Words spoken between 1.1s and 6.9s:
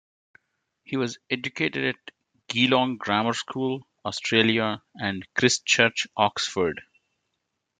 educated at Geelong Grammar School, Australia and Christ Church, Oxford.